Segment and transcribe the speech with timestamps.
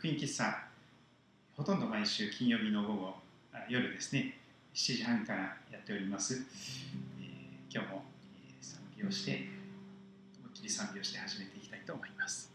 [0.00, 0.64] 福音喫茶
[1.54, 3.14] ほとんど毎週金曜日の午後
[3.68, 4.38] 夜ですね
[4.72, 5.38] 7時半から
[5.70, 6.42] やっております、
[7.20, 8.02] えー、今日も
[8.62, 9.32] 賛美をして
[10.38, 12.50] 思いっきり賛美をして始めていきたいと思います。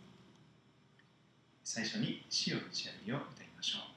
[1.64, 3.95] 最初に死を打ち上げを歌いましょう。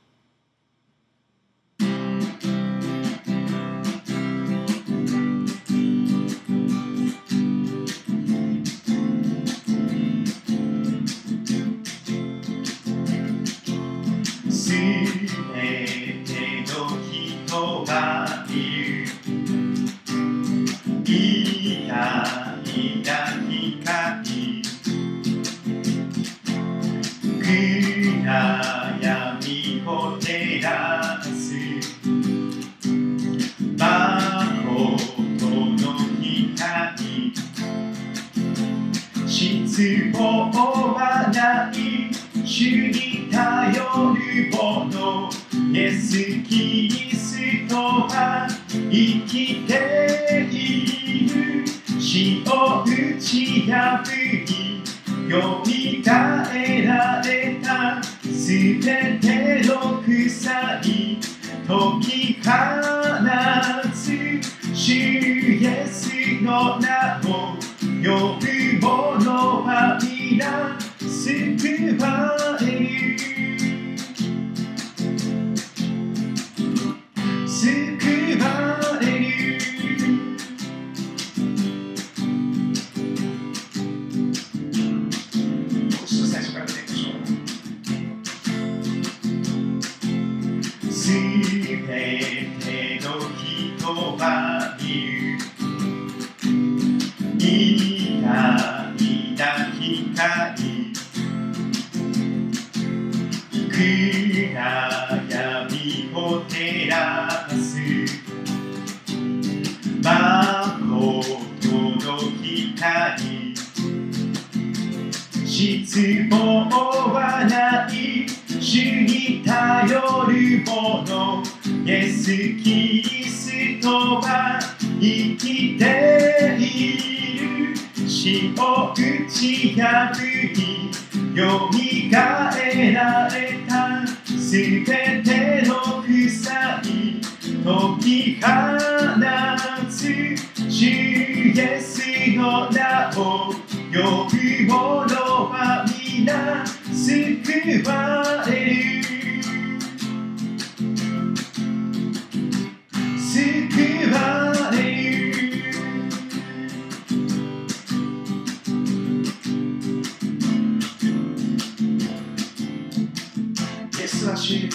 [164.39, 164.73] parachute.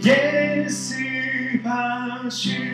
[0.00, 0.94] Yes,
[1.64, 2.73] parachute.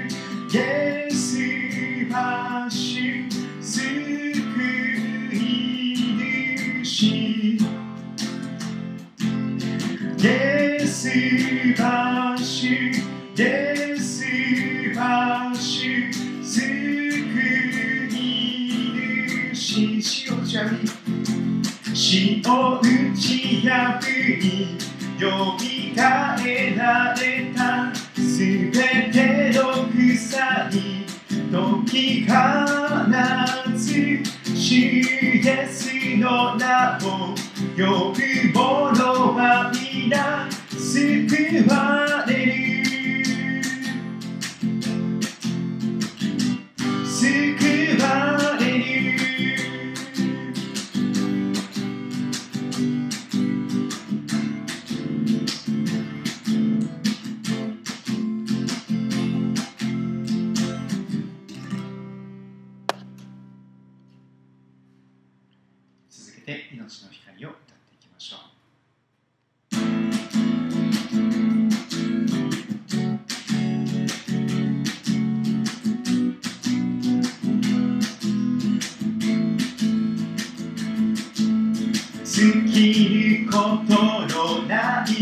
[82.41, 83.93] 好きること
[84.35, 85.13] のない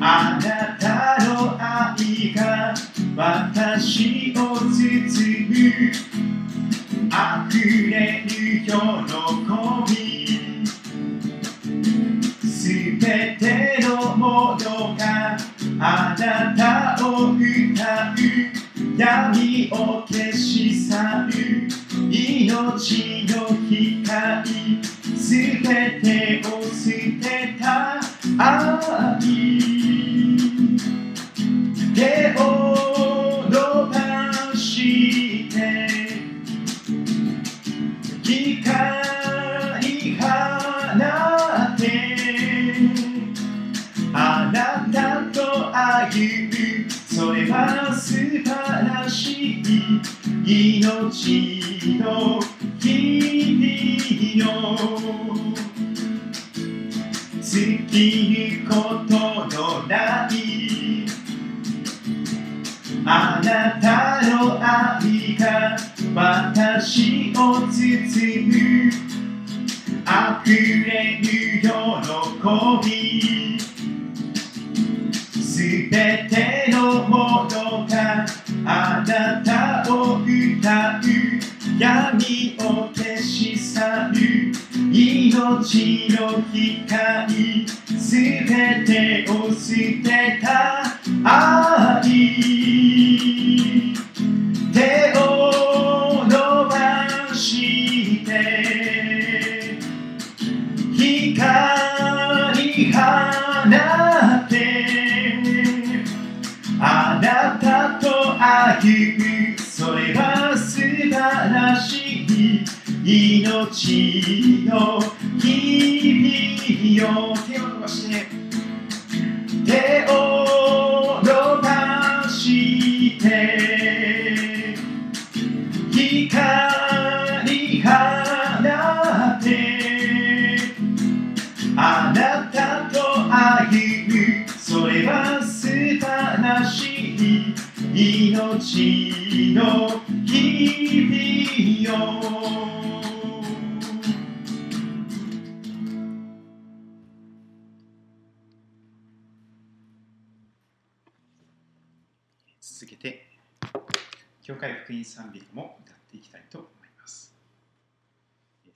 [0.00, 0.83] あなた
[81.78, 84.52] 闇を消し去る
[84.92, 87.68] 命の光
[87.98, 90.84] すべてを捨てた。
[91.24, 92.03] 愛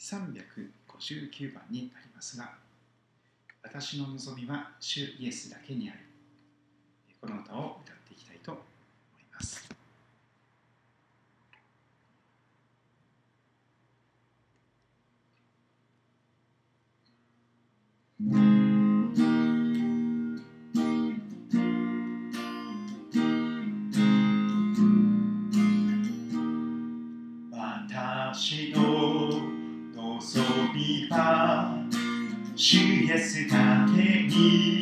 [0.09, 2.55] 359番にありますが、
[3.63, 5.99] 私の望みは主イエスだけにある。
[7.21, 7.81] この歌を
[30.89, 31.69] いた。
[32.55, 34.78] シリスだけに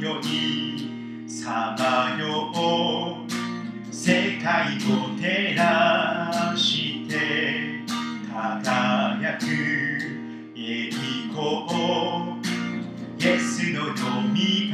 [0.00, 7.80] よりさまよう世界を照らして
[8.32, 9.44] 輝く
[10.56, 11.66] 栄光
[13.18, 14.72] イエスの読み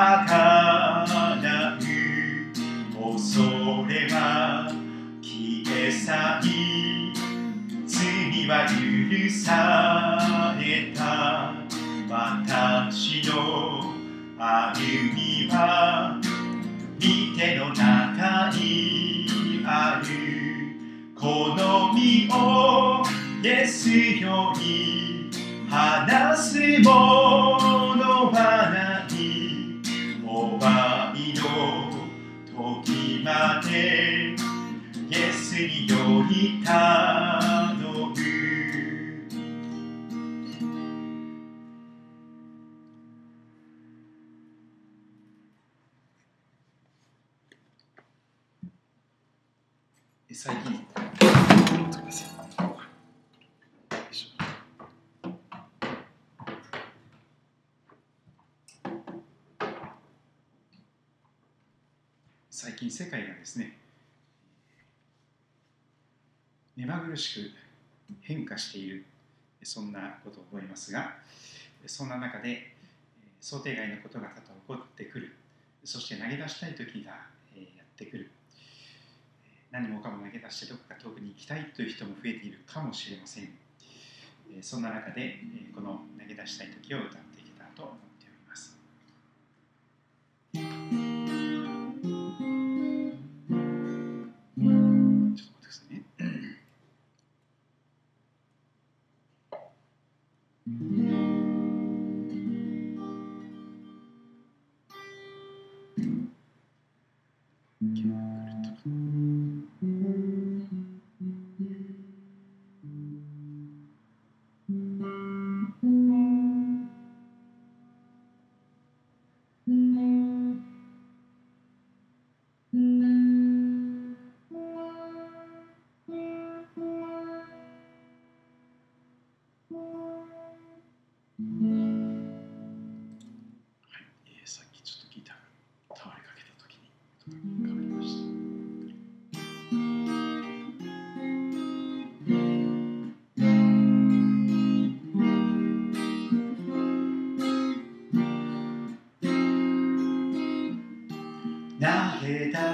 [0.00, 1.04] はか
[1.42, 1.82] ない
[2.94, 4.70] 恐れは
[5.20, 7.12] 消え去り
[7.84, 11.52] 罪は許された
[12.08, 13.92] 私の
[14.38, 16.20] 歩みは
[17.00, 19.26] 見ての中に
[19.66, 23.02] あるこの身を
[23.42, 25.28] ですように
[25.68, 26.90] 話すも
[27.96, 28.67] のは
[33.28, 34.34] まで
[35.10, 38.14] イエスにより頼む
[50.32, 50.77] 最近
[62.60, 63.78] 最近世界がですね
[66.74, 67.50] 目まぐるしく
[68.20, 69.04] 変化している
[69.62, 71.18] そんなことを思いますが
[71.86, 72.74] そんな中で
[73.40, 75.36] 想定外のことが多々起こってくる
[75.84, 77.18] そして投げ出したい時がや
[77.80, 78.28] ってくる。
[79.70, 83.50] 何もかも投げ出してどこか遠くに行きたいという人も増えているかもしれません
[84.62, 85.36] そんな中で
[85.72, 87.20] この投げ出したい時を歌っ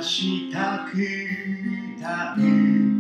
[0.03, 0.97] したく
[2.01, 2.94] たう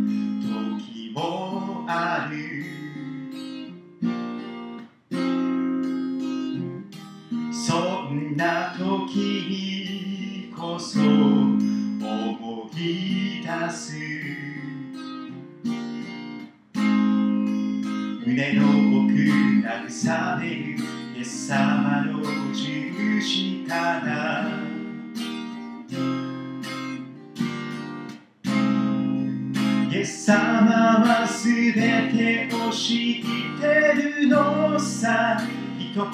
[35.94, 36.06] 一言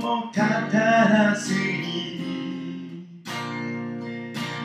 [0.00, 3.08] も語らずに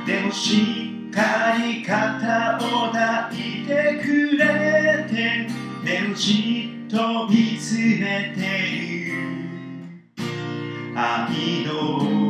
[0.06, 5.48] でもしっかり肩を抱いてくれて
[5.86, 8.42] 目をじっと見つめて
[9.08, 9.14] る。
[10.94, 12.23] 愛の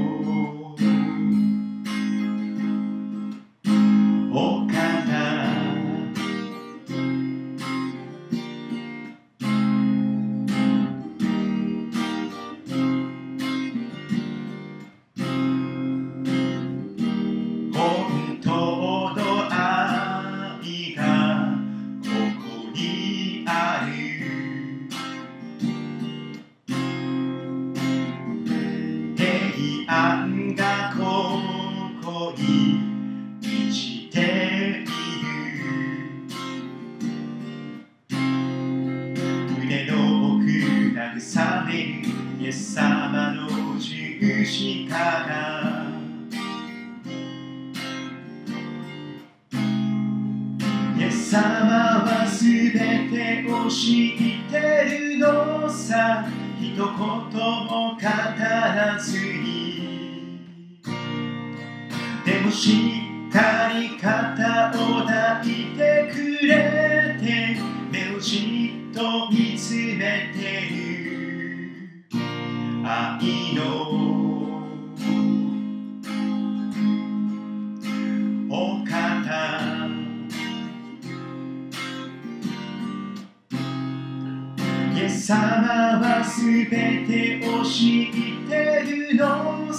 [53.74, 56.26] 知ってるのさ。
[56.62, 57.23] 一言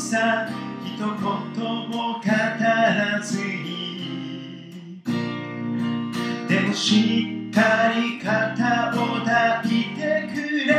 [0.04, 0.46] さ
[0.84, 1.08] 一言
[1.88, 5.02] も語らずに。
[6.46, 10.72] でもしっかり肩を抱いてくれ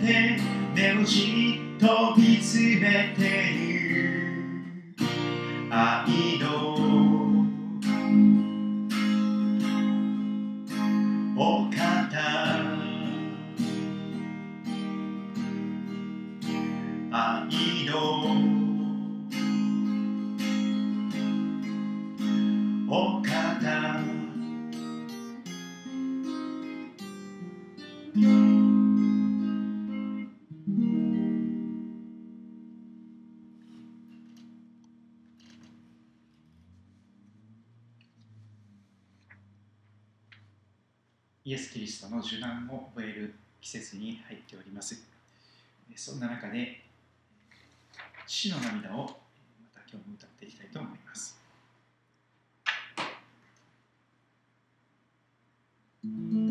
[0.00, 0.38] て
[0.72, 4.94] 目をじっと見つめている。
[5.68, 6.46] 愛の。
[11.36, 11.80] お方。
[17.10, 18.39] 愛の。
[41.44, 45.00] イエス・キリストの受難を覚える季節に入っております。
[45.94, 46.82] そんな中で
[48.26, 49.10] 父の涙をま
[49.74, 51.39] た今日も歌っていきたいと思います。
[56.06, 56.49] Mm-hmm.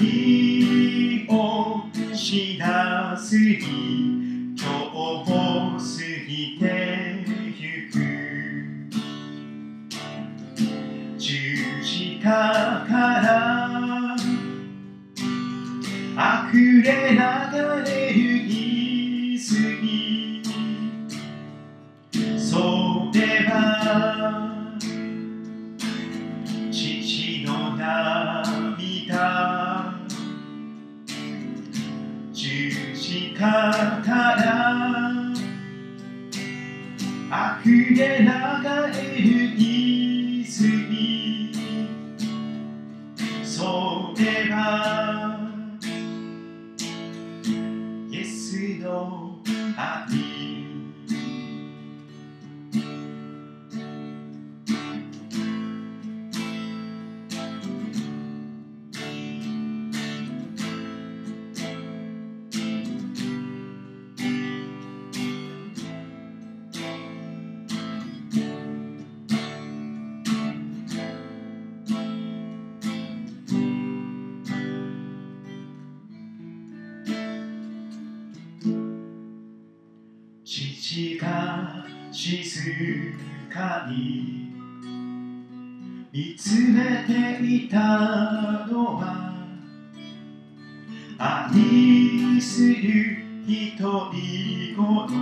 [0.00, 0.39] ti.
[82.10, 83.12] 静
[83.52, 84.48] かに。
[86.12, 89.32] 見つめていたのは
[91.18, 95.12] 愛する一人ごと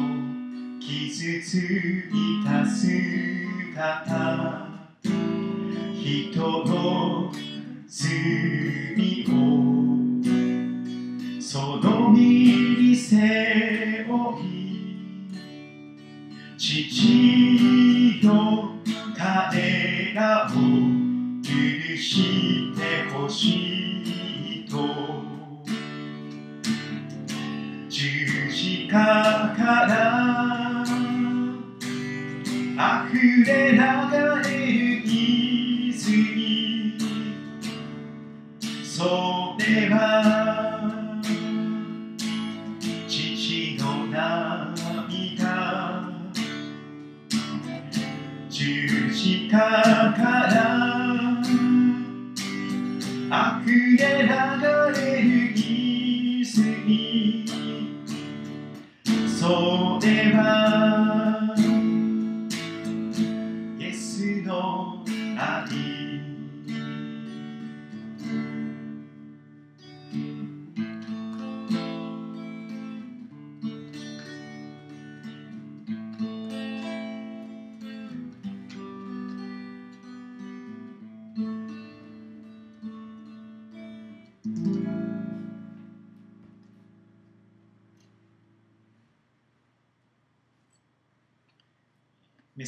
[0.80, 4.66] 傷ついた姿。
[5.94, 7.30] 人の
[7.86, 9.30] 罪を
[11.40, 14.57] その身に背負い
[16.58, 18.74] 父の
[19.16, 20.54] 種がを
[21.44, 21.48] 許
[21.96, 24.76] してほしいと。
[27.88, 30.84] 十字架から
[32.76, 34.07] あふれない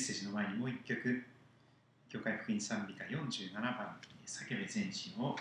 [0.00, 1.24] ッセージの前にもう一曲。
[2.08, 5.36] 教会福音賛美歌47番「叫べ全身」を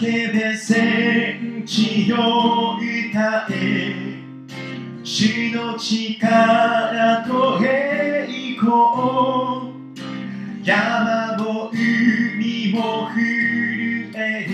[0.00, 3.92] 叫べ戦地を歌え
[5.02, 9.74] 主の力と栄光
[10.62, 14.52] 山も海も震える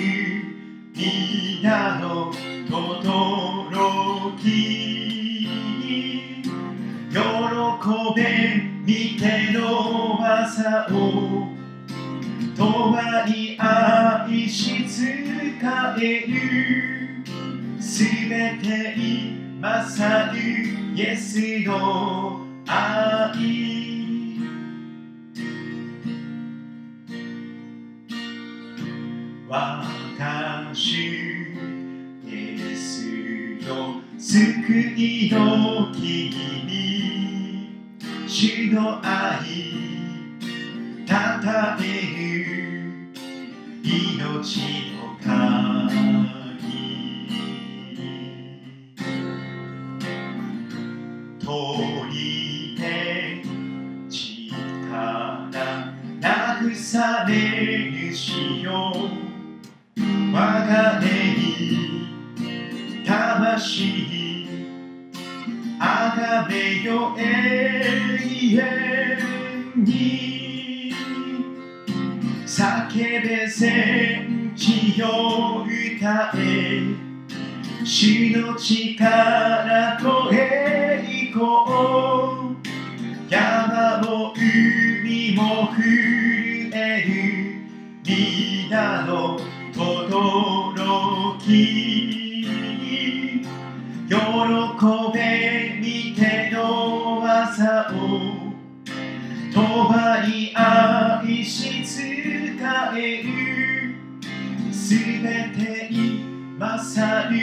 [0.96, 2.32] 皆の
[2.70, 5.44] 轟き
[7.12, 7.20] 喜
[8.16, 11.52] べ見ての技を
[12.56, 13.58] 共に
[15.98, 17.24] える
[17.80, 18.94] すべて
[19.60, 20.38] 勝る
[20.94, 23.64] イエスの愛。
[29.48, 30.96] 私
[32.24, 33.06] イエス
[33.66, 36.32] よ救いの君
[38.26, 39.44] 主の愛。
[41.06, 43.08] たたえる
[43.82, 44.93] 命。
[45.26, 46.58] の鍵
[51.38, 53.42] 鳥で
[54.08, 55.50] 力
[56.20, 58.92] 慰めるしよ
[60.32, 61.06] 我が霊
[63.06, 64.46] 魂
[65.78, 67.22] あがめよ永
[68.56, 70.92] 遠に
[72.46, 76.82] 叫べ戦地を歌え
[77.84, 81.44] 主の力と栄光
[83.28, 87.54] 山も海も震える
[88.06, 89.38] 皆の
[89.72, 90.74] 轟。
[91.44, 93.42] き
[94.08, 94.14] 喜
[95.14, 97.92] べ見ての技を
[99.52, 99.94] 共
[100.26, 102.00] に愛し使
[102.96, 103.13] え
[104.84, 107.38] すべてに勝る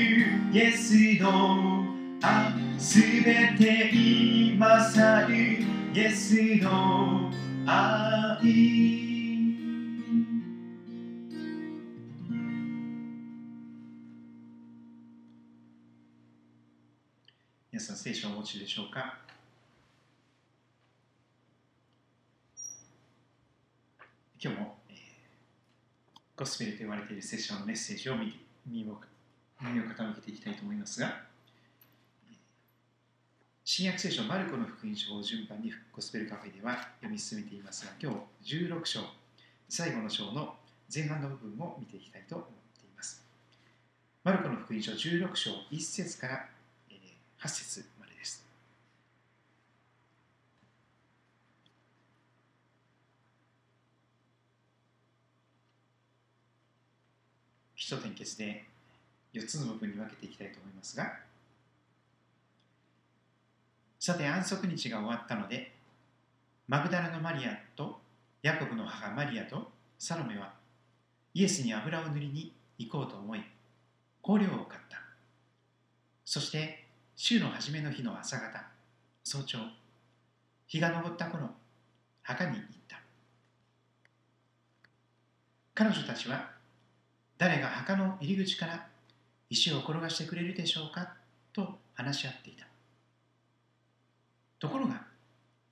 [0.53, 1.87] イエスの
[2.21, 7.31] あすべてに勝るイエスの
[7.65, 8.43] 愛。
[17.71, 19.17] 皆さん聖書をお持ちでしょうか？
[24.39, 24.80] 今日も、
[26.41, 28.97] ゴスペルと言われている聖書のメッセージを見耳を
[29.61, 31.21] 耳を傾けていきたいと思いますが
[33.63, 38.11] 新約聖書マルコの福音書を順番にゴスペルカフェでは読み進めていますが今
[38.43, 39.01] 日16章
[39.69, 40.55] 最後の章の
[40.91, 42.47] 前半の部分を見ていきたいと思っ
[42.81, 43.23] ています。
[44.23, 46.45] マルコの福音書16章1節から
[47.39, 48.43] 8節までです。
[57.81, 58.63] 基礎点結で
[59.33, 61.17] 4つの部分に分けていきたいと思いますが、
[63.99, 65.71] さて安息日が終わったので、
[66.67, 67.99] マグダラのマリアと
[68.43, 70.53] ヤコブの母マリアとサロメは
[71.33, 73.39] イエスに油を塗りに行こうと思い、
[74.23, 75.01] 香料を買った。
[76.23, 78.63] そして週の初めの日の朝方、
[79.23, 79.57] 早朝、
[80.67, 81.49] 日が昇った頃、
[82.21, 83.01] 墓に行った。
[85.73, 86.60] 彼女たちは、
[87.41, 88.85] 誰が墓の入り口から
[89.49, 91.15] 石を転がしてくれるでしょうか
[91.51, 92.67] と話し合っていた。
[94.59, 95.01] ところが、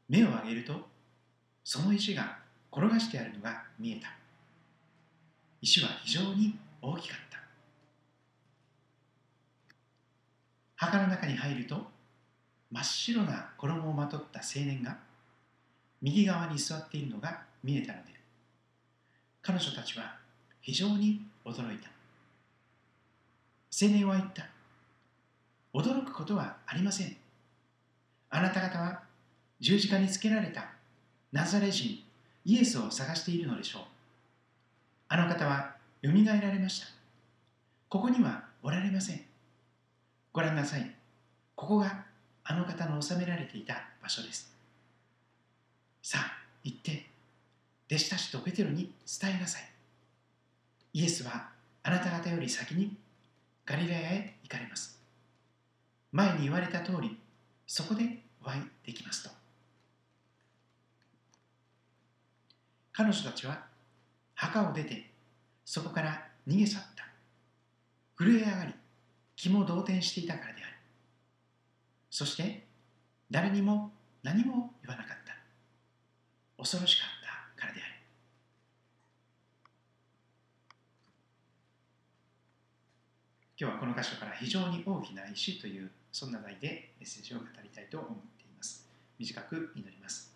[0.07, 0.73] 目を上げると、
[1.63, 2.39] その石が
[2.71, 4.07] 転がしてあるのが見えた。
[5.61, 7.37] 石は非常に大きかった。
[10.75, 11.75] 墓の中に入ると
[12.71, 14.97] 真っ白な衣をまとった青年が
[16.01, 18.13] 右側に座っているのが見えたので
[19.43, 20.15] 彼女たちは
[20.61, 21.89] 非常に驚いた。
[23.81, 24.47] 青年は言った。
[25.73, 27.15] 驚くことはありません。
[28.29, 29.03] あなた方は
[29.59, 30.65] 十字架につけられた。
[31.31, 32.03] ナザレ人。
[32.45, 33.81] イエスを探しているのでしょう。
[35.09, 36.87] あの方はよみがえられました。
[37.89, 39.21] ここにはおられません。
[40.31, 40.95] ご覧なさい。
[41.55, 42.05] ここが
[42.43, 44.51] あの方の収められていた場所です。
[46.01, 47.07] さあ行って
[47.87, 49.78] 弟子たちとペテロに伝えなさい。
[50.93, 51.49] イエスは
[51.83, 52.97] あなた方より先に
[53.65, 54.99] ガリラヤへ行かれます。
[56.11, 57.19] 前に言われた通り
[57.67, 59.29] そこでお会いできますと。
[62.91, 63.65] 彼女たちは
[64.33, 65.09] 墓を出て
[65.63, 67.05] そこから逃げ去った。
[68.17, 68.73] 震え上がり
[69.35, 70.73] 気も動転していたからである。
[72.09, 72.65] そして
[73.29, 73.91] 誰にも
[74.23, 75.29] 何も言わなかった。
[76.57, 77.89] 恐ろしかったからである
[83.61, 88.87] 今日はこの箇所から非常に大きな石というそんな題でメッセージを語りたいと思っています。
[89.17, 90.33] 短く祈ります。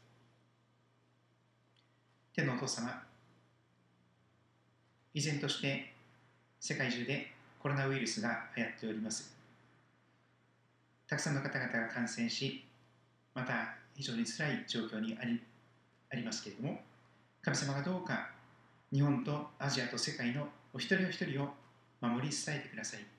[2.35, 3.01] 天のお父様
[5.13, 5.93] 依然として
[6.59, 7.31] 世界中で
[7.61, 9.33] コロナウイルスが流行っております。
[11.07, 12.65] たくさんの方々が感染し
[13.33, 15.39] また非常につらい状況にあり
[16.11, 16.81] ありますけれども
[17.41, 18.31] 神様がどうか
[18.91, 21.53] 日本とアジアと世界のお一人お一人を
[22.01, 23.12] 守り伝えてください。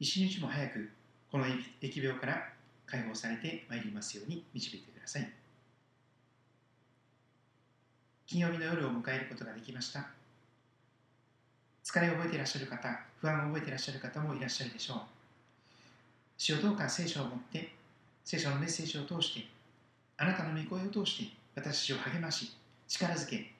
[0.00, 0.90] 一日も早く
[1.30, 2.48] この疫病から
[2.86, 5.28] 解放されてまいりますように導いてください。
[8.26, 10.06] 金曜日の夜を迎えることができました。
[11.84, 14.98] 疲れを覚えていらっしゃる方不安を覚えていらっしゃる方もいらっしゃるでしょう。
[16.36, 17.72] 主をどうか聖書を持って
[18.24, 19.46] 聖書のメッセージを通して
[20.16, 22.54] あなたの御声を通して私を励まし
[22.86, 23.52] 力づけ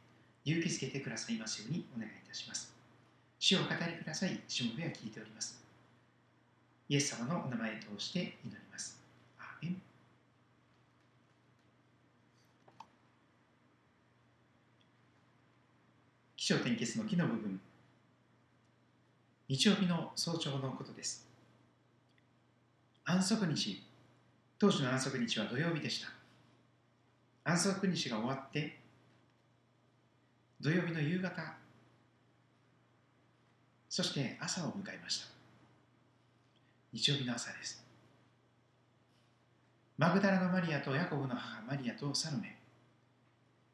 [0.45, 2.73] 勇気づけてくださいますようにお願いいたします。
[3.41, 4.41] 主を語りください。
[4.47, 5.68] 主の上は聞いております。
[6.89, 8.99] イエス様のお名前を通して祈ります。
[9.39, 9.83] アーメン。
[16.35, 17.61] 起承転結の木の部分。
[19.49, 21.29] 日曜日の早朝のことです。
[23.05, 23.83] 安息日。
[24.59, 26.09] 当時の安息日は土曜日でした。
[27.45, 28.79] 安息日が終わって
[30.61, 31.55] 土曜日の夕方。
[33.91, 35.38] そして朝を迎えました。
[36.93, 37.85] 日曜日の朝です。
[39.99, 42.57] マグダラのマリアとヤコブの母マリアとサロメ。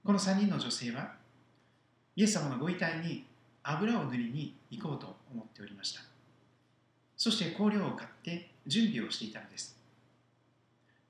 [0.05, 1.13] この3人の女性は
[2.17, 3.25] イエス様のご遺体に
[3.63, 6.01] 油を塗りに行こうと思っておりました。
[7.17, 9.77] そして香料を買って準備をしていたのです。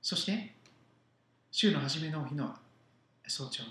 [0.01, 0.53] そして
[1.49, 2.53] 週の初めの日の
[3.27, 3.63] 早朝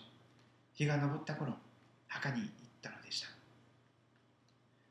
[0.73, 1.53] 日が昇った頃
[2.09, 2.51] 墓に行っ
[2.83, 3.29] たのでした。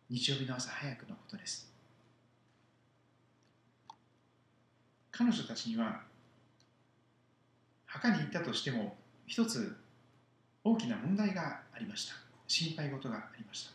[0.10, 1.73] 日曜日の朝早くのことです。
[5.16, 6.02] 彼女たちには
[7.86, 8.96] 墓に行ったとしても
[9.28, 9.78] 一つ
[10.64, 12.16] 大きな問題がありました。
[12.48, 13.72] 心配事がありました。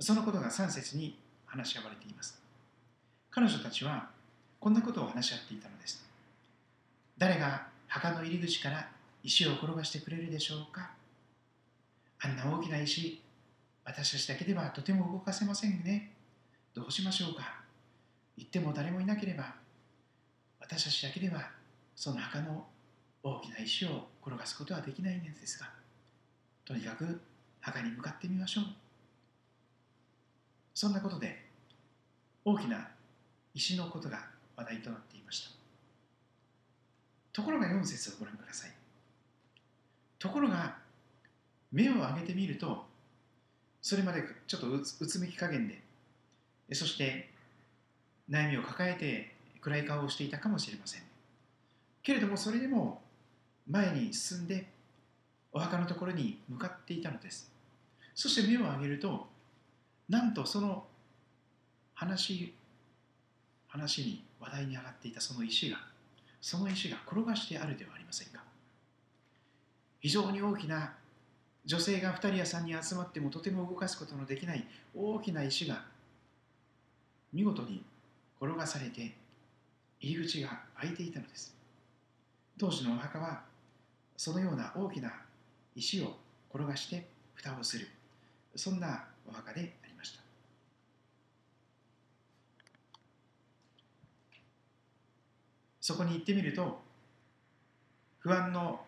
[0.00, 2.42] そのことが3節に話し合われています。
[3.30, 4.10] 彼女たちは
[4.58, 6.04] こんなことを話し合っていたのです。
[7.16, 8.88] 誰が墓の入り口から
[9.22, 10.90] 石を転がしてくれるでしょうか。
[12.18, 13.22] あんな大きな石
[13.84, 16.10] 私たちだけではとても動かせませんね。
[16.74, 17.60] どうしましょうか。
[18.36, 19.54] 行っても誰もいなければ
[20.70, 21.50] 私たちだけでは
[21.96, 22.64] その墓の
[23.24, 25.68] 大きな石を転がすことはできないんですが
[26.64, 27.20] とにかく
[27.60, 28.64] 墓に向かってみましょう。
[30.72, 31.44] そんなことで
[32.44, 32.88] 大きな
[33.52, 35.50] 石のことが話題となっていました。
[37.32, 38.70] ところが4節をご覧ください。
[40.20, 40.76] ところが
[41.72, 42.86] 目を上げてみると
[43.82, 45.82] それまでちょっとうつむき加減で
[46.76, 47.28] そして
[48.30, 51.02] 悩みを抱えて暗い顔をしていたかもしれません。
[52.02, 53.02] けれどもそれでも
[53.68, 54.68] 前に進んで
[55.52, 57.50] お墓のところに向かっていたのです。
[58.14, 59.28] そして目を上げると
[60.08, 60.84] なんとその
[61.94, 62.54] 話
[63.68, 65.78] 話に話題に上がっていたその石が
[66.40, 68.42] その石が転がしてあるではありませんか。
[70.00, 70.94] 非常に大きな
[71.66, 75.84] 女性が2人や3人集まってもとても動かすことのできない大きな石が
[77.32, 77.84] 見事に
[78.40, 79.14] 転がされて
[80.00, 81.54] 入り口が開いていたのです。
[82.58, 83.42] 当時のお墓は
[84.16, 85.12] そのような大きな
[85.74, 86.16] 石を
[86.52, 87.88] 転がして蓋をする
[88.56, 90.20] そんなお墓でありました。
[95.80, 96.80] そこに行ってみると
[98.20, 98.80] 不安の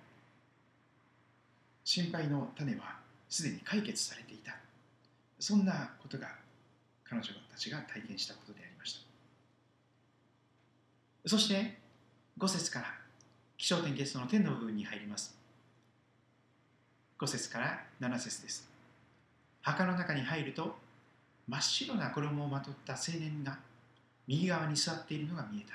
[1.84, 2.96] 心配の種は
[3.28, 4.56] すでに解決されていた。
[5.38, 6.28] そんなことが
[7.04, 9.11] 彼女たちが体験したことでありました。
[11.24, 11.78] そして
[12.38, 12.86] 5節から
[13.56, 15.36] 気象点結の天の部分に入ります。
[17.20, 18.68] 5節から7節です。
[19.62, 20.76] 墓の中に入ると
[21.46, 23.58] 真っ白な衣をまとった青年が
[24.26, 25.74] 右側に座っているのが見えた。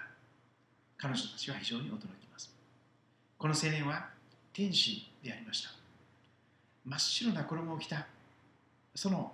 [0.97, 2.53] 彼女たちは非常に驚きます。
[3.37, 4.09] この青年は
[4.51, 5.69] 天使でありました。
[6.85, 8.05] 真っ白な衣を着た
[8.95, 9.33] その青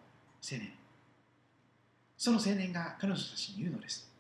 [0.52, 0.71] 年。
[2.17, 4.12] その青年が彼女たちに言うのです。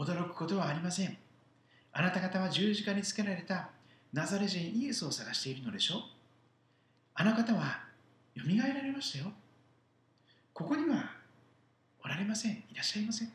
[0.00, 1.14] 驚くことはありません。
[1.92, 3.68] あなた方は十字架につけられた
[4.14, 6.00] ナザレ人イエスを探しているのでしょう。
[7.14, 7.80] あの方は
[8.34, 9.30] よみがえられましたよ。
[10.54, 11.12] ここには
[12.02, 12.52] おられません。
[12.52, 13.32] いらっしゃいません。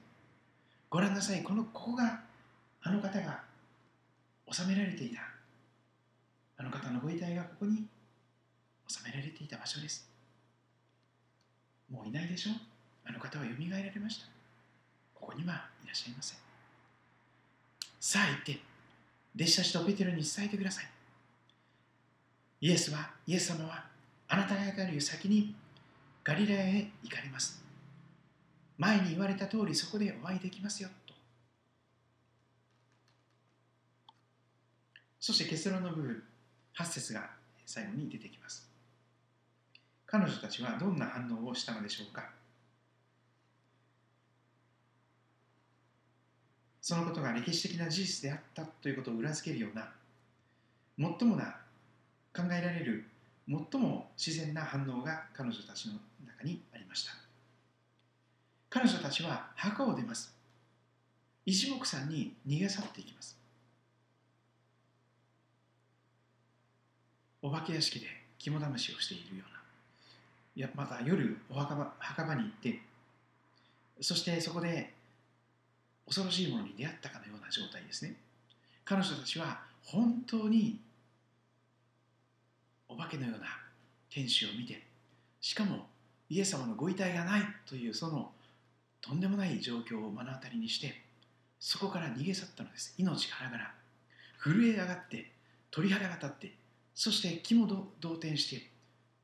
[0.90, 1.44] ご覧なさい。
[1.44, 2.22] このここが
[2.82, 3.44] あの方が
[4.52, 5.22] 収められていた。
[6.58, 7.86] あの方のご遺体がここに
[8.88, 10.10] 収められていた場所です。
[11.92, 12.54] もういないでしょう。
[13.06, 14.26] あの方はよみがえられました。
[15.14, 16.45] ここにはいらっしゃいません。
[18.08, 18.60] さあ行って
[19.36, 20.86] 弟子たちとペテロに伝えてください。
[22.62, 23.84] イエスはイエス様は
[24.28, 25.56] あなたが行かれる先に
[26.24, 27.66] ガリラヤへ行かれます。
[28.78, 31.16] 前に言われた通りそこでお会いできますよと。
[35.20, 36.24] そして結論の部分
[36.78, 37.32] 8節が
[37.66, 38.70] 最後に出てきます。
[40.06, 42.30] 彼女たちはどんな反応をしたのでしょうか。
[46.86, 49.90] そのことが歴史的な事実であったということを裏付けるような
[51.00, 51.58] 最もな
[52.32, 53.06] 考えられる
[53.50, 55.94] 最も自然な反応が彼女たちの
[56.24, 57.14] 中にありました。
[58.70, 60.32] 彼女たちは墓を出ます。
[61.44, 63.36] 一目散に逃げ去っていきます。
[67.42, 68.06] お化け屋敷で
[68.38, 69.60] 肝試しをしているような。
[70.56, 72.80] いやまた夜お墓場墓場に行って
[74.02, 74.94] そしてそこで
[76.06, 78.16] 恐ろしいものに出会ったかのような状態ですね。
[78.84, 80.80] 彼女たちは本当に
[82.88, 83.48] お化けのような
[84.10, 84.84] 天使を見て
[85.42, 85.88] しかも
[86.30, 88.32] イエス様のご遺体がないというその
[89.02, 91.02] とんでもない状況を目の当たりにして
[91.60, 92.94] そこから逃げ去ったのです。
[92.98, 93.76] 命からがら。
[94.46, 95.32] 震え上がって
[95.72, 96.54] 鳥肌が立って
[96.94, 97.68] そして気も
[98.00, 98.70] 動転して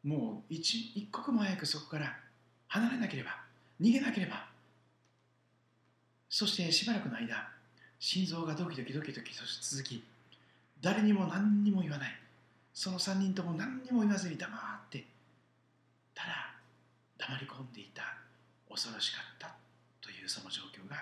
[0.04, 2.18] もう一一刻も早くそこから
[2.68, 3.38] 離れなければ
[3.80, 4.51] 逃げなければ
[6.32, 7.50] そしてしばらくの間
[8.00, 10.02] 心臓がドキドキドキドキと続き
[10.82, 12.10] 誰にも何にも言わない。
[12.74, 14.50] その3人とも何にも言わずに黙
[14.88, 15.06] って
[16.16, 16.56] ただ
[17.20, 18.02] 黙り込んでいた。
[18.70, 19.54] 恐ろしかった
[20.00, 20.96] というその状況が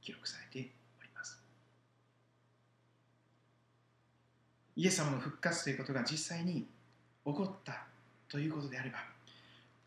[0.00, 0.70] 記録されて
[1.00, 1.36] おります。
[4.76, 6.66] イエス様の復活ということが実際に起
[7.24, 7.82] こった
[8.28, 8.98] ということであれば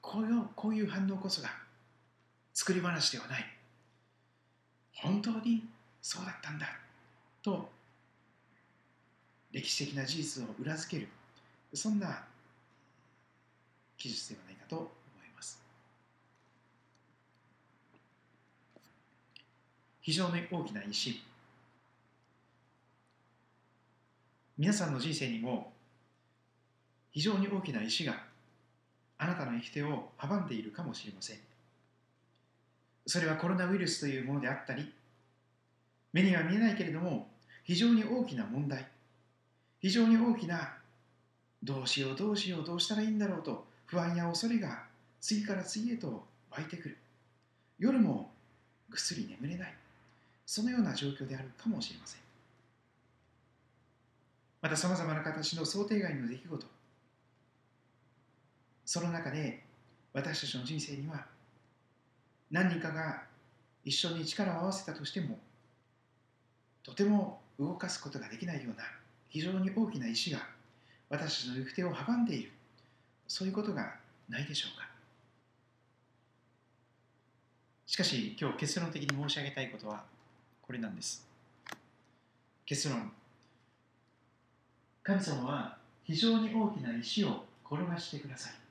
[0.02, 1.50] こういうこういう反応こそが
[2.54, 3.59] 作り話ではない。
[4.94, 5.68] 本当に
[6.02, 6.68] そうだったんだ。
[7.42, 7.70] と
[9.52, 11.10] 歴史的な事実を裏付ける。
[11.74, 12.24] そんな
[13.98, 14.90] 記述ではないかと思い
[15.36, 15.62] ます。
[20.02, 21.22] 非常に大きな石
[24.58, 25.72] 皆さんの人生にも
[27.12, 28.24] 非常に大きな石が
[29.18, 31.49] あなたの生き手を阻んでいるかもしれません。
[33.10, 34.94] それはコロナウイルスというものであったり
[36.14, 37.28] 目には見えないけれども
[37.64, 38.86] 非常に大きな問題
[39.82, 40.74] 非常に大きな
[41.64, 44.84] どうしようどうしようどうしたらいいんだろうと不安や恐れが
[45.20, 46.98] 次から次へと湧いてくる。
[47.78, 48.32] 夜も
[48.90, 49.74] ぐっすり眠れない。
[50.46, 52.22] そのような状況であるかもしれません。
[54.62, 56.68] またさまざまな形の想定外の出来事。
[58.86, 59.64] その中で
[60.14, 61.26] 私たちの人生には
[62.52, 63.24] 何人かが
[63.86, 65.38] 一緒に力を合わせたとしても
[66.84, 68.84] とても動かすことができないような
[69.30, 70.40] 非常に大きな石が
[71.10, 72.52] 私たちの行く手を阻んでいる
[73.28, 73.96] そういうことが
[74.28, 74.88] ないでしょうか。
[77.86, 80.04] しかし今日結論的に申し上げたいことは
[80.62, 81.28] これなんです。
[82.66, 83.12] 結論。
[85.04, 88.69] 神様は非常に大きな石を転がしてください。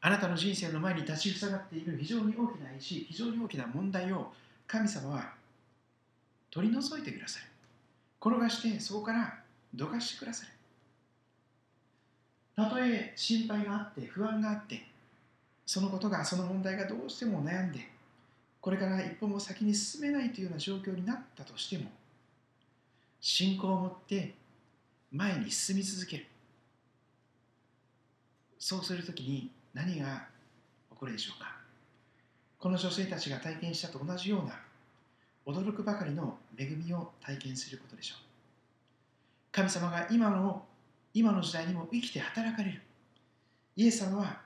[0.00, 4.32] あなたの人生の前に立ちふさがっている非常に大きな石、非常に大きな問題を
[4.66, 5.32] 神様は
[6.50, 7.46] 取り除いてくださる。
[8.20, 9.38] 転がしてそこから
[9.74, 10.52] どかしてくださる。
[12.56, 14.86] たとえ心配があって不安があって
[15.66, 17.86] そのことがその問題がどうしても悩んで
[18.62, 21.84] これから一歩も先に進めないというような状況になったとしても
[23.20, 24.34] 信仰を持って
[25.12, 26.26] 前に進み続ける
[28.58, 30.26] そうするときに何が
[30.90, 31.54] 起こるでしょうか？
[32.58, 34.58] この女性たちが体験したと同じような
[35.44, 38.18] 驚くばかりの恵みを体験することでしょう。
[39.52, 40.64] 神様が今の
[41.12, 42.80] 今の時代にも生きて働かれる。
[43.76, 44.40] イエス様は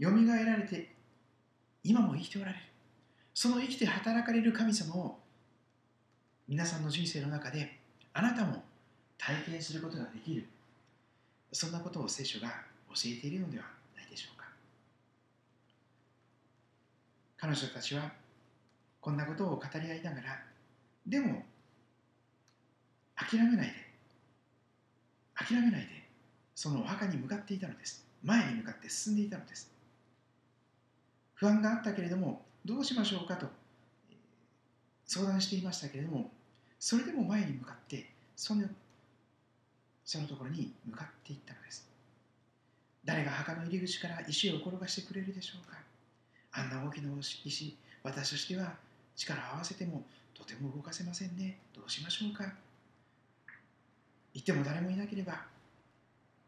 [0.00, 0.92] よみがえられて
[1.84, 2.58] 今も生きておられる。
[3.32, 5.18] その生きて働かれる神様を
[6.48, 7.78] 皆さんの人生の中で
[8.12, 8.64] あなたも
[9.16, 10.44] 体験することができる。
[11.52, 12.48] そんなことを聖書が
[12.88, 13.64] 教えているのでは
[13.96, 14.42] ないでしょうか
[17.42, 18.12] 彼女たちは
[19.00, 20.40] こんなことを語り合いながら
[21.04, 21.42] でも
[23.16, 23.72] 諦めないで
[25.34, 25.88] 諦めないで
[26.54, 28.06] そのお墓に向かっていたのです。
[28.22, 29.72] 前に向かって進んでいたのです。
[31.34, 33.48] 不安があったけれどもどうしましょうかと
[35.04, 36.30] 相談していましたけれども
[36.78, 38.62] それでも前に向かってその
[40.04, 41.90] そのところに向かっていったのです。
[43.04, 45.78] 誰が墓の入り口から石を転がしてくれるでしょうか。
[46.52, 48.74] あんな大きな石私としては
[49.16, 50.02] 力を合わせても
[50.34, 51.58] とても動かせませんね。
[51.74, 52.44] どうしましょうか。
[54.34, 55.44] 行っても誰もいなければ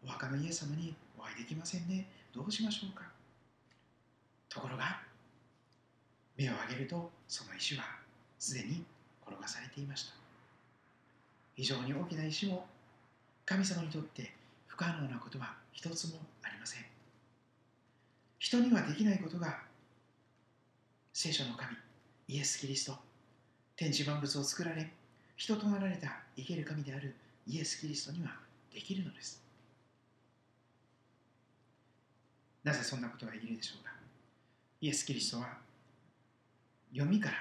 [0.04, 2.06] お墓のイエス様にお会いできませんね。
[2.34, 3.04] どうしましょうか。
[4.48, 5.00] ところが
[6.36, 7.84] 目を上げるとその石は
[8.38, 8.84] すでに
[9.26, 10.14] 転がされていました。
[11.54, 12.66] 非常に大きな石も
[13.46, 14.32] 神様にとって
[14.66, 16.84] 不可能なことは一つもありません。
[18.38, 19.62] 人にはできないことが
[21.16, 21.76] 聖書の神
[22.26, 22.96] イエス・キリスト。
[23.76, 24.90] 天地万物を作られ
[25.36, 27.14] 人となられた生ける神である
[27.46, 28.32] イエス・キリストには
[28.74, 29.40] できるのです。
[32.64, 33.92] なぜそんなことができるでしょうか。
[34.80, 35.50] イエス・キリストは
[36.92, 37.36] 読みから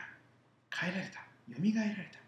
[0.70, 1.22] 変えられた
[1.52, 2.20] よみがえられた。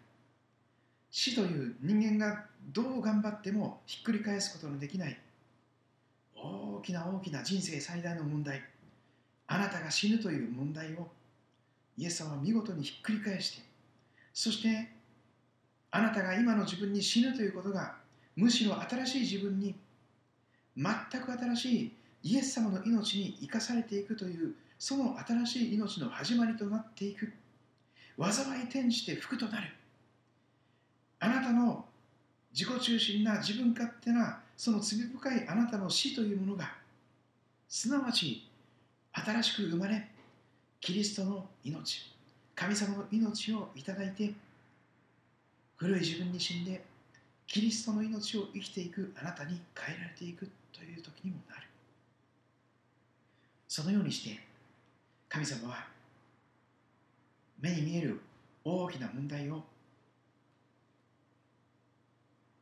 [1.12, 5.16] 死という人間がどう頑張ってもひっくり返すことのできない
[6.34, 8.64] 大きな大きな人生最大の問題
[9.46, 11.06] あなたが死ぬという問題を
[11.96, 13.62] イエス様は見事にひっくり返して
[14.32, 14.88] そして
[15.90, 17.94] あなたが今の自分に死ぬということが
[18.34, 19.74] むしろ新しい自分に
[20.76, 21.92] 全く新しい
[22.22, 27.32] イエス様の命に生かされていくというその新しい命の始まりとなっていく。
[28.18, 29.68] 災い転じて福となる。
[31.18, 31.84] あなたの
[32.52, 36.74] 自己中心な自分勝手なその罪深いあなたの死というものが
[37.68, 38.48] すなわち
[39.12, 40.08] 新しく生まれ
[40.86, 42.14] キリストの命
[42.54, 44.32] 神様の命をいただいて
[45.74, 46.80] 古い自分に死んで
[47.44, 51.62] キリストの命を生きていくあなたに変えられていくという時にもなる。
[53.66, 54.40] そのようにして
[55.28, 55.88] 神様は
[57.60, 58.20] 目に見える
[58.64, 59.64] 大きな問題を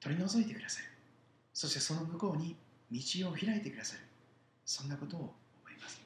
[0.01, 0.87] 取り除いてくださる。
[1.53, 2.57] そしてその向こうに
[2.91, 4.01] 道を開いてくださる。
[4.65, 5.29] そんなことを思
[5.69, 6.05] います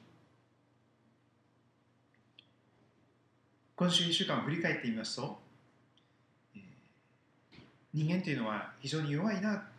[3.79, 5.39] 今週1週間を振り返ってみますと、
[7.93, 9.69] 人間というのは非常に弱いな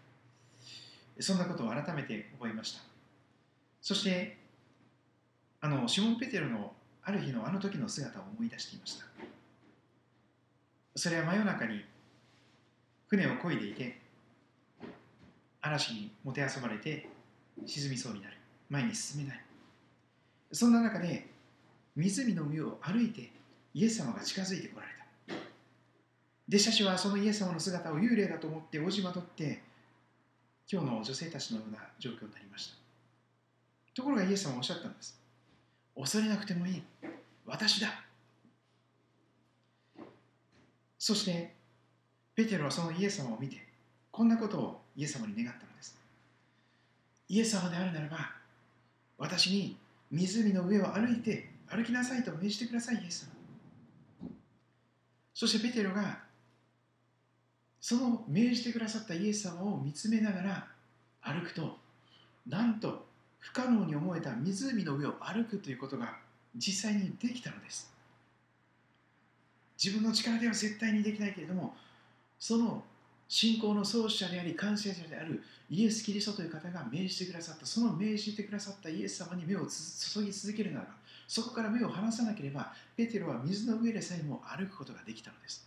[1.19, 2.81] そんなことを改めて思いました。
[3.83, 4.39] そして
[5.61, 6.73] あのシモン・ペテロの
[7.03, 9.05] ある日のあの時の姿を思い出していました。
[10.97, 11.85] それは真夜中に
[13.07, 13.99] 船を漕いでいて
[15.61, 17.07] 嵐にもてあそばれて
[17.67, 18.39] 沈みそうになる。
[18.71, 19.45] 前に進めない。
[20.53, 21.27] そんな中で
[21.95, 23.39] 湖の上を歩いて
[23.75, 25.01] イエス様が近づいてこられた。
[26.49, 29.62] 弟子たちはそのイエス様の姿を幽霊だと思っておじまとって
[30.71, 32.77] 今日の女性たちのような状況になりました。
[33.95, 35.21] ところがイエス様はおっしゃったんです。
[35.97, 36.83] 恐れなくてもいい。
[37.47, 37.89] 私だ。
[40.99, 41.53] そして
[42.35, 43.57] ペテロはそのイエス様を見て
[44.11, 45.97] こんなことをイエス様に願ったのです。
[47.29, 48.33] イエス様であるならば
[49.18, 49.77] 私に
[50.11, 53.39] 湖の上を歩いて歩きなさいと命じてくださいイエス様。
[55.41, 56.18] そしてペテロが
[57.80, 60.66] その命じてくださったイエス様を見つめながら
[61.22, 61.78] 歩くと
[62.47, 63.07] なんと
[63.38, 66.18] 不可能に思えた湖の上を歩くということが
[66.55, 67.91] 実際にできたのです。
[69.82, 71.74] 自分の力では絶対にできないけれども
[72.38, 72.84] その
[73.26, 80.88] 信仰の創始者であり完成者であるイエス・キリストという方が命じてくださったその命じてくださったイエス様に目を注ぎ続けるなら
[81.31, 85.64] そこから目を離さなければペテロは水の上でさえも歩くことができたのです。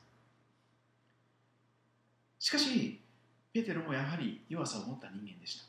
[2.37, 2.99] しかし
[3.53, 5.63] ペテロもやはり弱さを持った人間でした。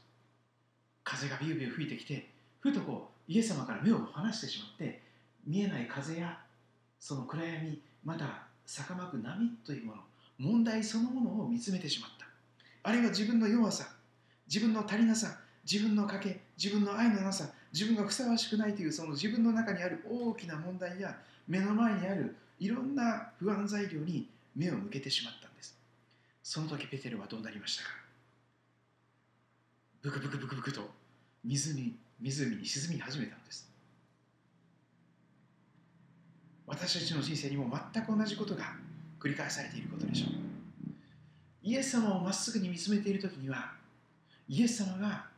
[1.04, 2.28] 風がビュービュー吹いてきて
[2.58, 5.00] ふとこうイエス様から目を離してしまって
[5.46, 6.40] 見えない風や
[6.98, 10.02] その暗闇また逆まく波というもの
[10.38, 12.26] 問題そのものを見つめてしまった。
[12.82, 13.86] あるいは自分の弱さ
[14.48, 21.18] 自分の足りなさ自分の賭け自分の愛のなさ自分がふさわしくないというその自分の中にある大きな問題や
[21.48, 25.76] 目の前にあるいろんな不安材料に目を向けてしまったんです。
[26.40, 27.90] その時ペテロはどうなりましたか？
[30.02, 30.88] ブクブクブクブクと
[31.44, 33.68] 湖湖に沈み始めたのです。
[36.66, 38.76] 私たちの人生にも全く同じことが
[39.18, 40.30] 繰り返されていることでしょう。
[41.64, 43.72] イエス様をまっすぐに見つめている時には
[44.48, 45.33] イエス様が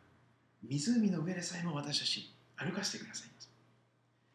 [0.68, 3.28] 湖の上でさえも私たち歩かせてください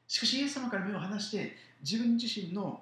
[0.07, 2.81] しかしイエス様から目を離して自分自身の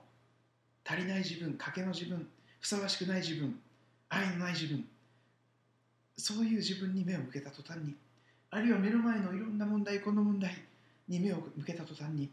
[0.85, 2.27] 足りない自分賭けの自分
[2.59, 3.59] ふさわしくない自分
[4.09, 4.83] 愛のない自分
[6.17, 7.95] そういう自分に目を向けた途端に
[8.49, 10.55] あるいは目の前のいろんな問題この問題
[11.07, 12.29] に目を向けた途端に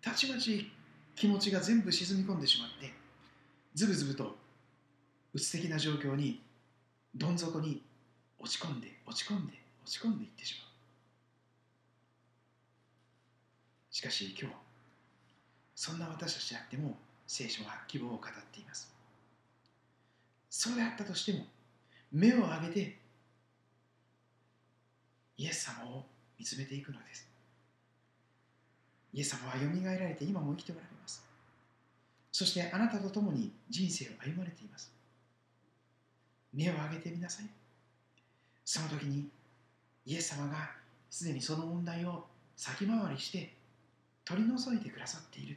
[0.00, 0.70] たちまち
[1.16, 2.92] 気持ちが全部沈み込んでしまって
[3.74, 4.36] ズブズブと
[5.34, 6.40] うつ的な状況に
[7.14, 7.82] どん底に
[8.38, 10.72] 落ち込んで落ち込んで落ち込んでいってしまう。
[13.90, 14.56] しかし今日
[15.74, 18.20] そんな私たちであっても聖書は希望を語っ
[18.52, 18.92] ています。
[20.48, 21.46] そうであったとしても
[22.10, 22.98] 目を上げて
[25.36, 26.04] イエス様を
[26.38, 27.28] 見つめていくのです。
[29.12, 31.24] イエス様はよみがえられて今も生きておられます。
[32.30, 34.90] そしてあなたと共に人生を歩まれています。
[36.52, 37.46] 目を上げてみなさい。
[38.64, 39.28] その時に
[40.06, 40.70] イエス様が
[41.10, 42.26] すでにその問題を
[42.56, 43.52] 先回りして
[44.24, 45.56] 取り除いてくださっている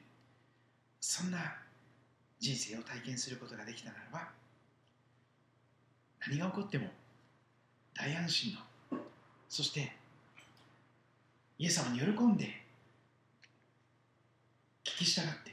[1.00, 1.38] そんな
[2.40, 4.30] 人生を体験することができたならば
[6.28, 6.88] 何が起こっても
[7.94, 8.54] 大安心
[8.92, 9.00] の
[9.48, 9.94] そして
[11.58, 12.46] イエス様に喜んで
[14.84, 15.52] 聞き従って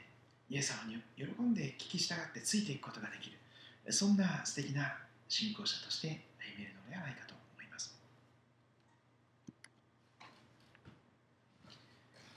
[0.50, 4.96] イエス様に喜んで聞き従ってついていくことができるそんな素敵な
[5.28, 7.94] 信仰者として歩めるのではないかと思います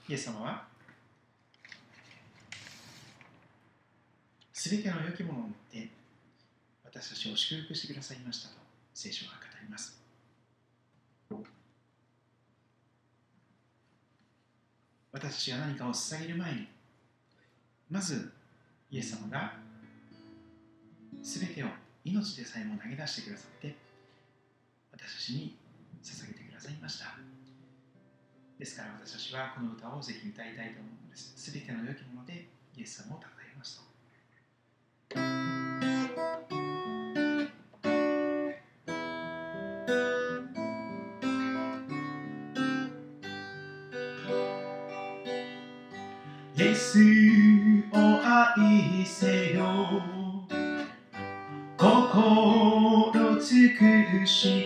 [0.08, 0.64] イエス様は
[4.52, 5.88] すべての良きものを持って
[6.84, 8.54] 私たちを祝福してくださいましたと
[8.94, 10.00] 聖書は語ります。
[15.12, 16.68] 私たちが何かを捧げる前に
[17.90, 18.32] まず
[18.90, 19.54] イエス様が
[21.22, 21.66] すべてを
[22.04, 23.74] 命でさえも投げ出してくださって
[24.92, 25.56] 私たちに
[26.02, 27.25] 捧げてくださいました。
[28.58, 31.34] ですから私たちはこの歌をぜひ歌いたいと思うのです。
[31.36, 33.86] すべての良きものでイエス様を称えますと。
[46.58, 46.98] イエス
[47.92, 49.66] を愛せよ。
[51.76, 54.65] 心尽くし。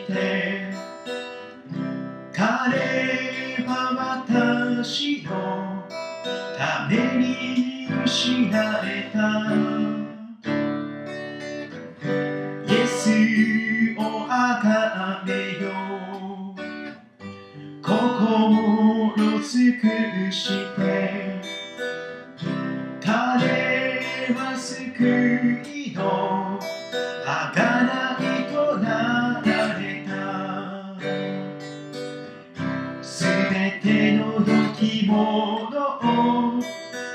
[34.81, 36.63] きものを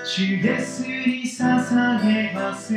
[0.05, 2.67] 主イエスに捧げます。
[2.67, 2.75] す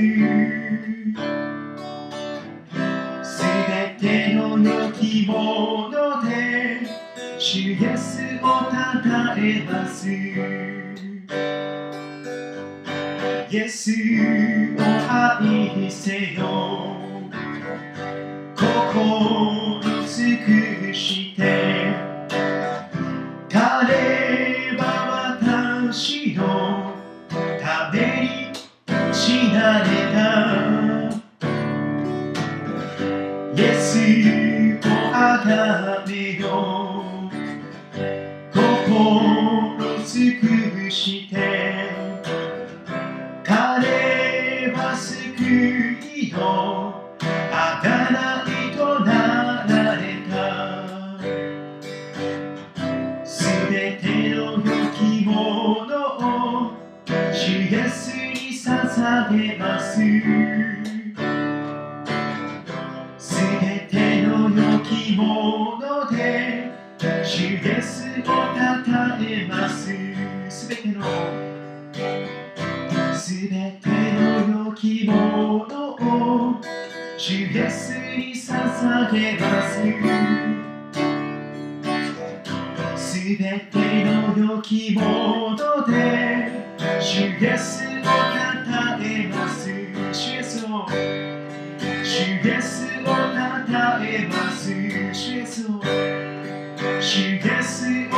[3.68, 6.80] べての良きもので
[7.38, 9.87] 主イエスをたたえます。
[83.28, 86.50] すべての良きもので
[86.98, 89.68] 主イエスをたえます。
[90.14, 94.72] シイエスを主イエスをたえます。
[95.12, 95.82] シイエスを
[97.02, 98.10] 主イエスを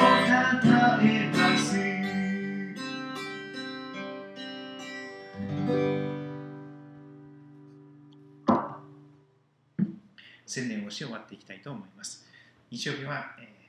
[0.63, 1.75] たえます。
[10.47, 12.25] 宣伝をして終わっていきたいと思います。
[12.71, 13.60] 日曜日は、えー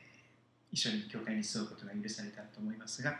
[0.71, 3.15] 一緒に教会に集うことが許されたと思いますが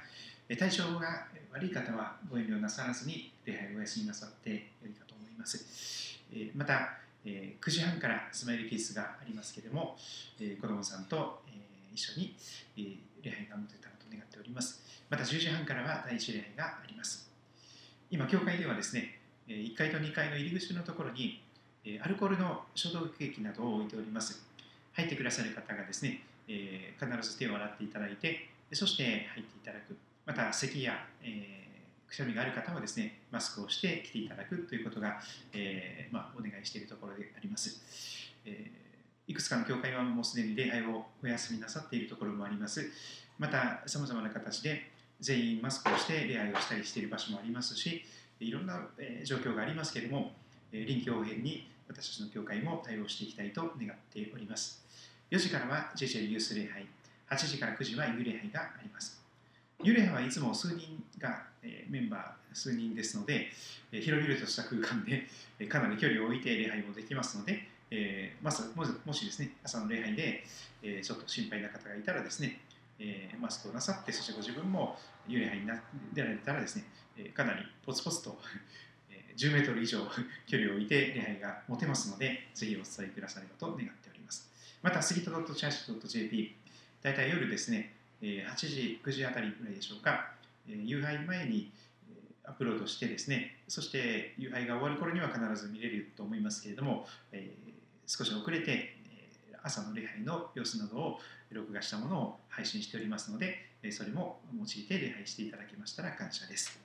[0.48, 6.20] 体調が悪い方はご遠慮なさらずに礼拝をお休みなさってよいかと思います。
[6.56, 9.98] また9時半からスマイルキースがありますけれども
[10.60, 11.42] 子どもさんと
[11.94, 12.36] 一緒に
[13.22, 14.82] 礼拝が持てたらと願っております。
[15.10, 17.30] また10時半からは第一礼拝があります。
[18.10, 21.42] 今教会ではですね1階と2階の入り口のところに
[22.02, 24.42] アルコールの消毒液などを置いております。
[24.94, 29.98] 入ってくださる方がですねえ必ず手を洗っていただいてそして入っていただく。
[30.26, 35.20] また咳や、えー、くしゃみがある方はですねマスクをして来ていただくということが、
[35.54, 37.82] えー、まあ、お願いしているところであります、
[38.46, 42.92] えー、いくつかの教会はもうすでに礼拝をお休みなさっているところもあります。
[43.40, 48.04] またさまざまな形で全員マスクをして礼拝をしたりしている場所もありますし
[48.40, 50.32] いろんな、え状況がありますけれども、
[50.72, 54.81] え臨機応変に私たちの教会も対応していきたいと願っております。
[55.32, 56.86] 4時からは JJ ユース礼拝
[57.30, 59.22] 8時から9時は幽霊杯があります
[59.82, 63.48] 幽霊はいつも数人が、え、メンバー数人ですので、
[63.92, 65.28] え、広々とした空間で、
[65.58, 70.44] え、かなり距離を置いて礼拝もできますので、えー、まずももしですね朝の礼拝で、
[70.84, 72.60] え、ちょっと心配な方がいたらですね、
[73.00, 75.82] え、マスクをなさってそしてご自分も幽霊杯にな
[76.14, 76.84] 出られたらですね、
[77.18, 78.38] え、かなりポツポツと
[79.38, 80.00] 10メートル以上
[80.46, 84.11] 距離を置いて礼拝が持てますので、ぜひお伝えくださればと願っております。
[84.82, 86.56] また、杉戸 .church.jp、
[87.02, 90.34] 大体夜ですね、8時、9時あたりぐらいでしょうか、
[90.68, 91.72] 夕拝前に
[92.46, 97.08] アップロードしてですね、そして夕拝が終わる頃には必ず見れると思いますけれども、
[98.08, 98.96] 少し遅れて
[99.64, 101.20] 朝の礼拝の様子などを
[101.52, 106.80] 録画したものを配信しておりますので、それも用いて礼拝していただけましたら感謝です。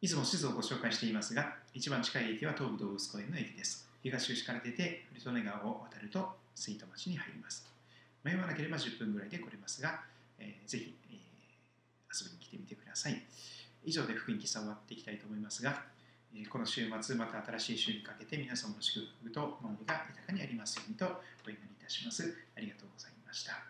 [0.00, 3.89] いつも地図をご紹介していますが、一番近い駅は東武動物公園の駅です。
[4.02, 7.66] 東口から出て、フリトネ川を渡ると、吹田町に入ります。
[8.24, 10.00] 迷わなければ10分ぐらいで来れますが、
[10.38, 13.22] えー、ぜひ、えー、遊びに来てみてください。
[13.84, 15.84] 以上で福音喫茶終わっていきたいと思いますが、
[16.34, 21.04] えー、この週末、また新しい週にかけて皆様の祝福と守りが豊かにありますようにと
[21.46, 22.36] お祈りいたします。
[22.56, 23.69] ありがとうございました。